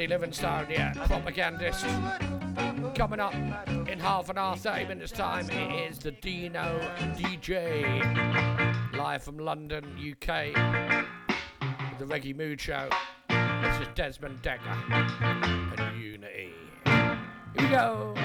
[0.07, 1.85] Livingstone, yeah, propagandist.
[2.95, 3.33] Coming up
[3.87, 6.79] in half an hour, 30 minutes time, it is the Dino
[7.15, 7.83] DJ,
[8.97, 10.53] live from London, UK,
[11.97, 12.89] the Reggae Mood Show.
[13.29, 14.75] This is Desmond Dekker
[15.79, 16.53] and Unity.
[16.85, 17.19] Here
[17.57, 18.24] we go.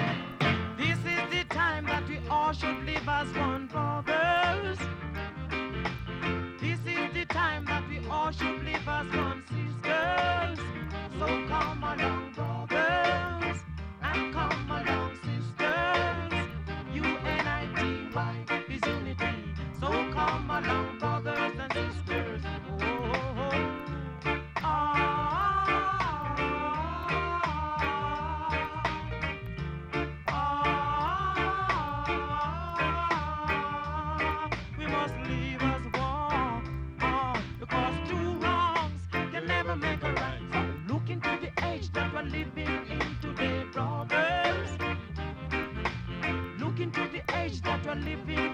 [47.94, 48.49] living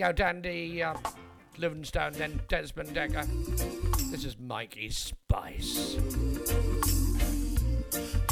[0.00, 0.98] go, Dandy uh, um,
[1.58, 3.26] Livingstone, then Desmond Dekker.
[4.10, 5.98] This is Mikey Spice.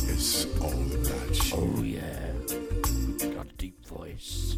[0.03, 1.57] It's all about you.
[1.57, 3.35] Oh, yeah.
[3.35, 4.57] Got a deep voice.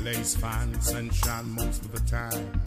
[0.00, 2.62] LA's fine sunshine most of the time.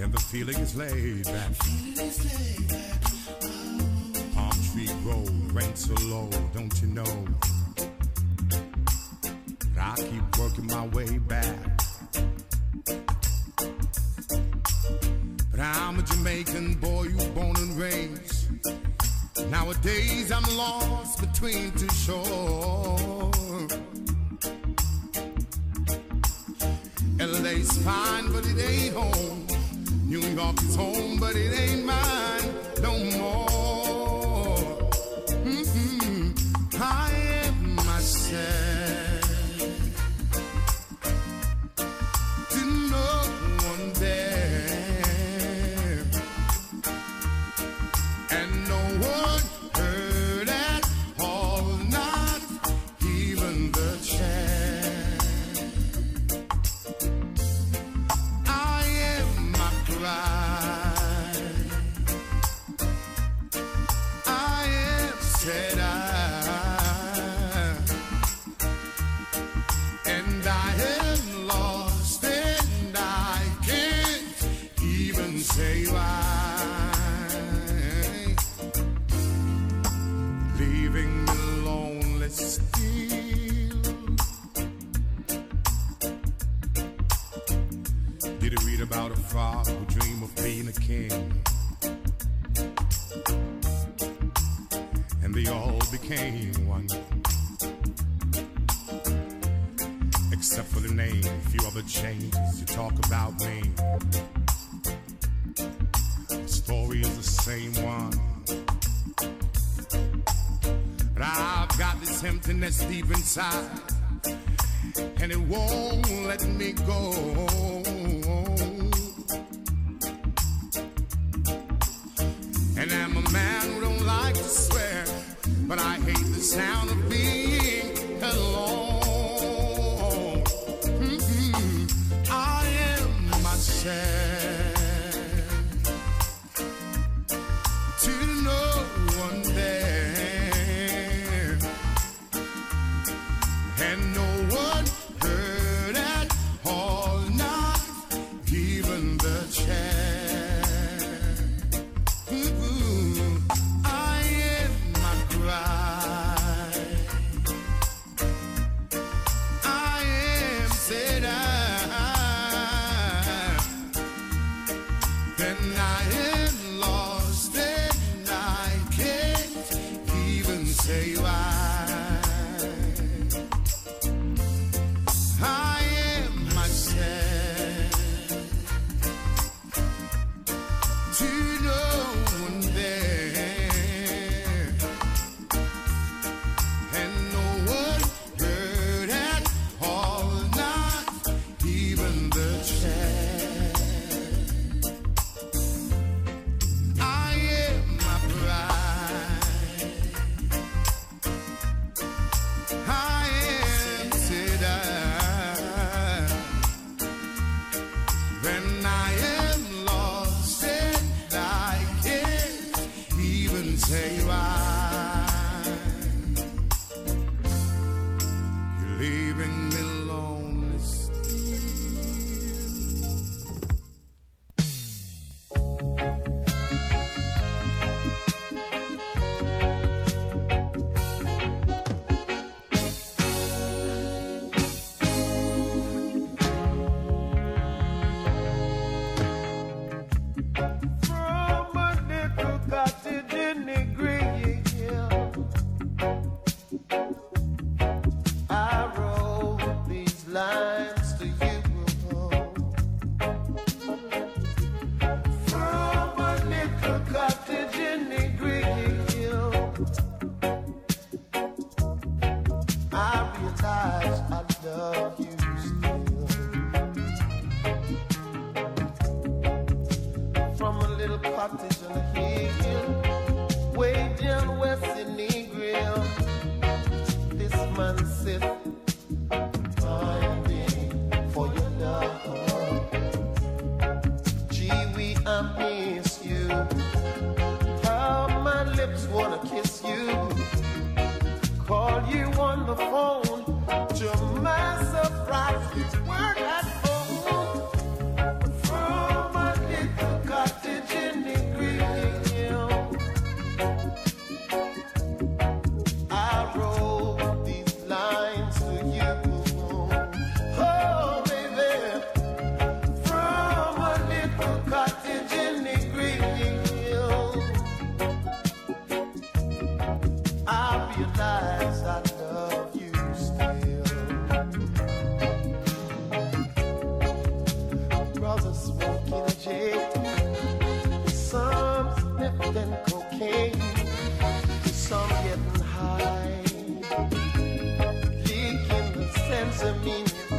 [0.00, 1.52] And the feeling is laid back.
[1.62, 4.34] Feeling is laid back.
[4.34, 6.28] Palm tree grow, rents so low.
[21.40, 21.89] between two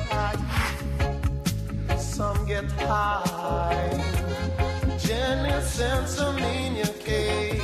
[0.10, 0.36] high.
[1.98, 4.02] Some get high.
[4.98, 7.62] Jenny sends a mini cake.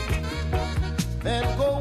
[1.23, 1.76] Then go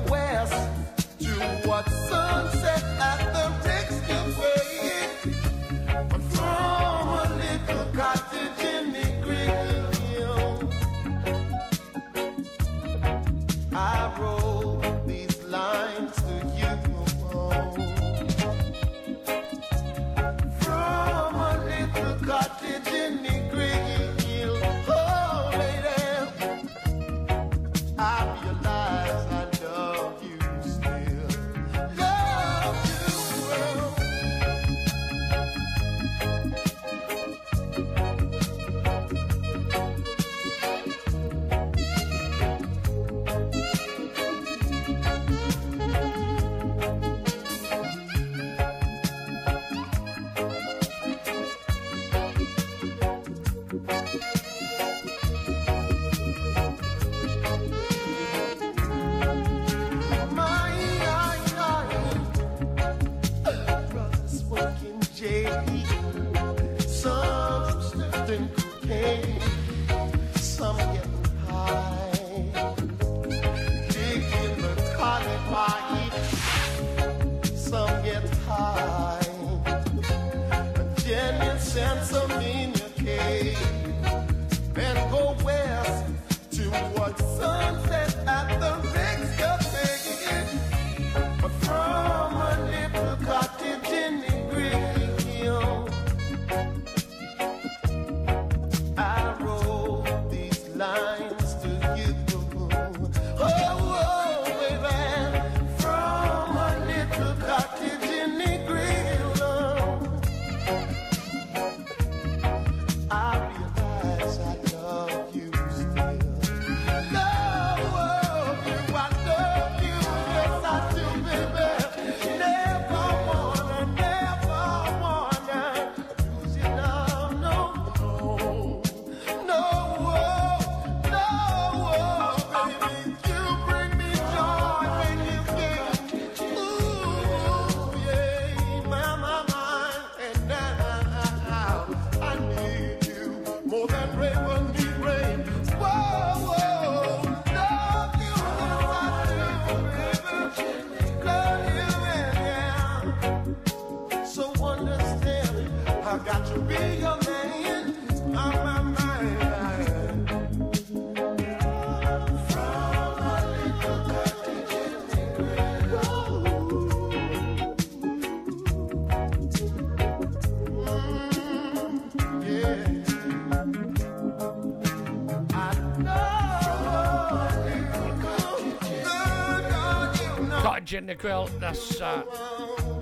[181.07, 181.49] the grill.
[181.61, 182.23] That's uh,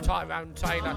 [0.03, 0.97] Tyrone Taylor.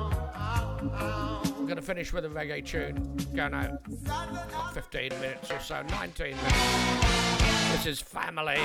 [0.82, 3.16] I'm going to finish with a reggae tune.
[3.36, 7.06] Going out 15 minutes or so, 19 minutes.
[7.72, 8.58] This is Family.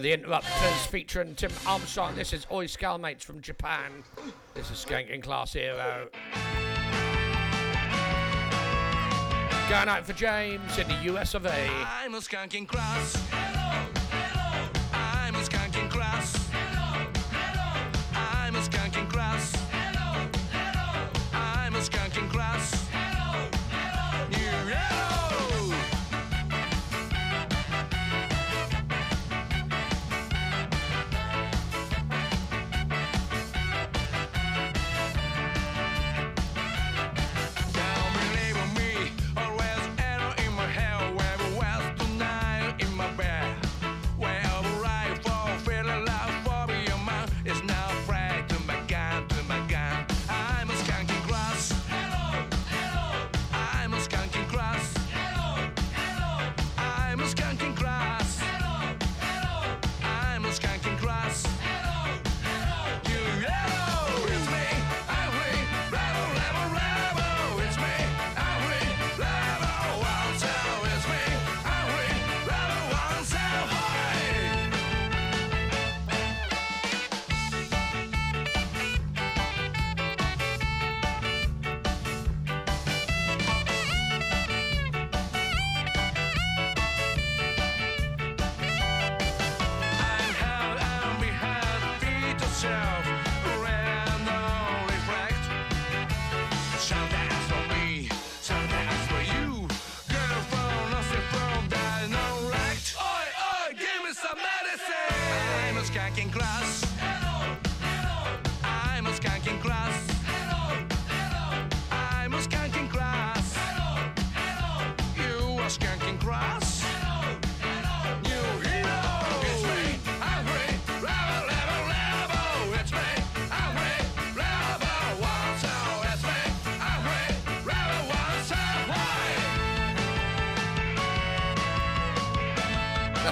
[0.00, 2.16] The Interrupters featuring Tim Armstrong.
[2.16, 4.04] This is Oi Skall Mates from Japan.
[4.52, 6.08] This is Skanking Class Hero.
[9.70, 11.68] Going out for James in the US of A.
[11.86, 13.16] I'm a skanking cross.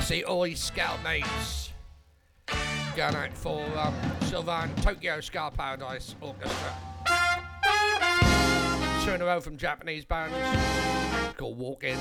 [0.04, 1.72] That's the Oi Skall Mates.
[2.94, 3.94] Going out for um,
[4.24, 6.76] Sylvan Tokyo Ska Paradise Orchestra.
[9.02, 10.36] Two in a row from Japanese bands
[11.38, 11.96] called Walk In.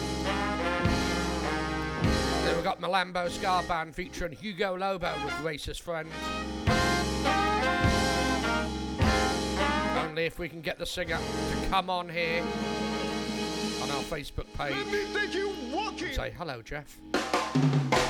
[2.44, 6.12] Then we've got Malambo Ska Band featuring Hugo Lobo with Racist Friends.
[10.06, 12.44] Only if we can get the singer to come on here
[13.82, 14.76] on our Facebook page.
[16.14, 17.00] Say hello, Jeff.
[17.56, 18.03] Let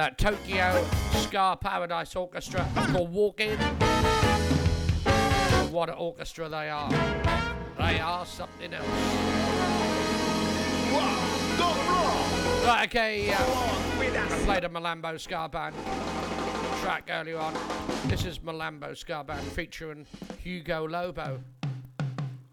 [0.00, 0.16] that?
[0.16, 0.82] Tokyo
[1.12, 2.66] Ska Paradise Orchestra.
[2.74, 3.58] Called Walk In.
[5.70, 6.90] What an orchestra they are.
[7.76, 8.86] They are something else.
[12.66, 13.30] Right, okay.
[13.30, 15.74] Uh, I played a Malambo Ska Band
[16.80, 17.52] track earlier on.
[18.06, 20.06] This is Malambo Ska Band featuring
[20.42, 21.40] Hugo Lobo.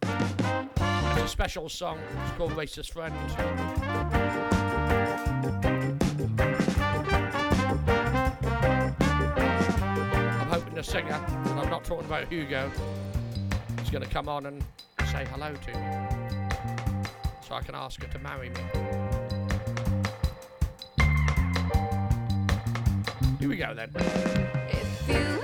[0.01, 1.97] It's a special song.
[2.25, 4.16] It's called Racist Friend.
[10.77, 12.71] The singer, and I'm not talking about Hugo,
[13.81, 14.63] is going to come on and
[15.11, 17.09] say hello to me.
[17.41, 18.61] So I can ask her to marry me.
[23.39, 25.36] Here we go then.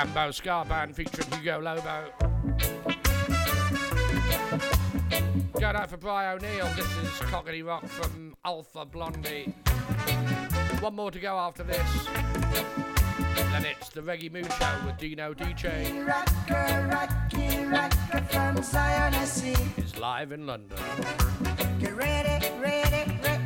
[0.00, 2.04] Malambo Ska Band featuring Hugo Lobo.
[5.60, 6.66] Going out for Brian O'Neill.
[6.74, 9.52] This is Cocody Rock from Alpha Blondy.
[10.80, 12.06] One more to go after this.
[13.52, 16.06] Then it's the Reggae Mood Show with Dino DJ.
[16.06, 19.24] Rocker, rocky, rocker from Zion, I.
[19.76, 20.78] It's live in London.
[21.78, 23.39] Get ready, ready, ready,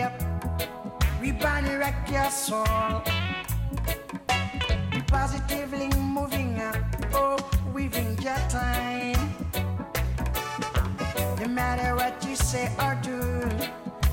[0.00, 0.12] up,
[1.20, 3.02] we gonna rock your soul.
[5.06, 6.76] Positively moving up,
[7.14, 7.38] oh,
[7.72, 9.16] weaving your time.
[11.40, 13.20] No matter what you say or do,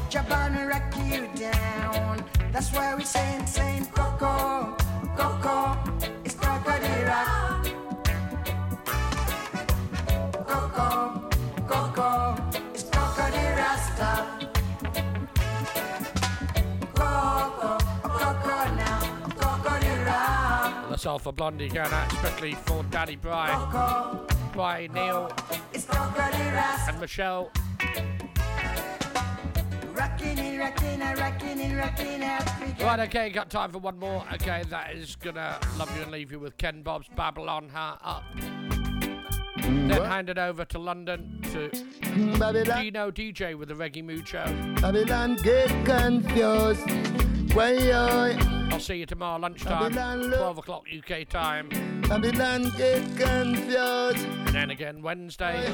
[0.10, 2.24] Jabana rock you down.
[2.52, 4.76] That's why we say, saying Coco,
[5.18, 5.78] Coco,
[21.04, 23.60] For Blondy going out, especially for Daddy Brian,
[24.54, 25.30] Brian Neil,
[26.88, 27.52] and Michelle.
[29.94, 32.82] Rockin' it, rockin' it, rockin' it, rockin' it.
[32.82, 34.24] Right, okay, got time for one more.
[34.36, 38.24] Okay, that is gonna love you and leave you with Ken Bob's Babylon Heart Up.
[39.58, 40.08] Then what?
[40.08, 41.70] hand it over to London to
[42.40, 42.82] Babylon.
[42.82, 44.46] Dino DJ with the Reggae Mood Show.
[44.80, 46.88] Babylon get confused.
[47.54, 47.94] Why yo?
[47.94, 51.70] Uh, I'll see you tomorrow lunchtime, 12 o'clock UK time.
[52.10, 54.26] Babylon get confused.
[54.26, 55.72] And then again Wednesday.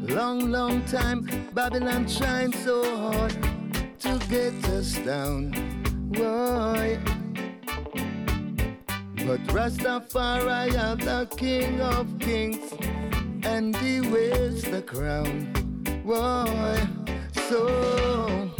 [0.00, 3.30] Long, long time Babylon trying so hard
[4.00, 5.52] to get us down.
[6.08, 6.98] Why?
[9.24, 12.72] But Rastafari are the King of Kings,
[13.46, 15.46] and he wears the crown.
[16.02, 16.88] Why?
[17.48, 18.50] So,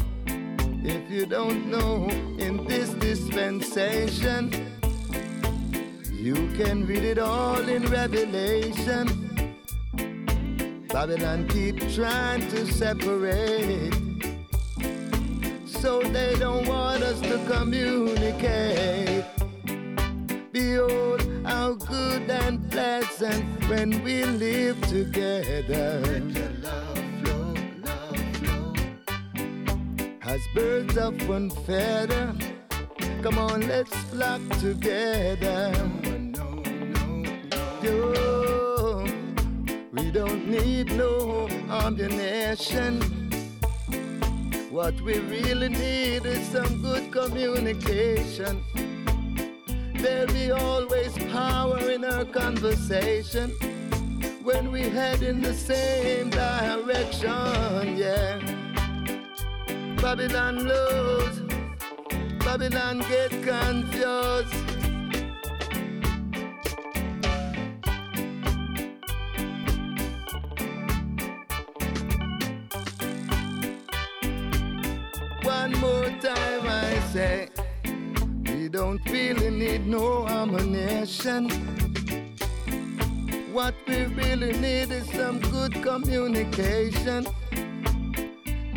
[0.84, 4.52] if you don't know, in this dispensation,
[6.10, 9.06] you can read it all in Revelation.
[10.88, 13.94] Babylon keep trying to separate.
[15.66, 19.24] So they don't want us to communicate.
[20.52, 26.22] Behold how good and pleasant when we live together.
[30.32, 32.34] As birds of one feather,
[33.20, 35.70] come on, let's flock together.
[37.82, 39.04] Yo,
[39.92, 43.02] we don't need no ammunition.
[44.70, 48.64] What we really need is some good communication.
[49.96, 53.50] There'll be always power in our conversation
[54.42, 58.61] when we head in the same direction, yeah.
[60.02, 61.40] Babylon lose,
[62.44, 64.52] Babylon get confused.
[75.44, 77.48] One more time I say,
[78.44, 81.48] we don't really need no ammunition.
[83.52, 87.28] What we really need is some good communication.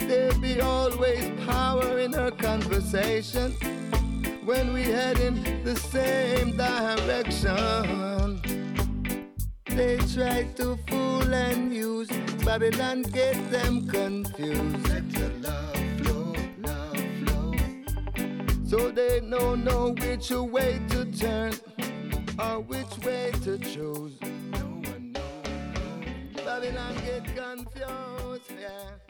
[0.07, 3.51] There'll be always power in our conversation
[4.45, 8.41] when we head in the same direction.
[9.65, 12.07] They try to fool and use
[12.45, 14.87] Babylon, get them confused.
[14.87, 17.53] Let the love flow, love flow.
[18.67, 21.53] So they don't know which way to turn
[22.37, 24.13] or which way to choose.
[24.21, 26.45] No one knows.
[26.45, 29.04] Babylon get confused.